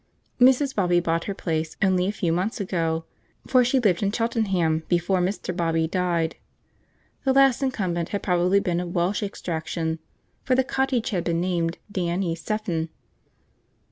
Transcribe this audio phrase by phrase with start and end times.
[0.39, 0.73] Mrs.
[0.73, 3.05] Bobby bought her place only a few months ago,
[3.45, 5.55] for she lived in Cheltenham before Mr.
[5.55, 6.37] Bobby died.
[7.23, 9.99] The last incumbent had probably been of Welsh extraction,
[10.41, 12.89] for the cottage had been named 'Dan y cefn.'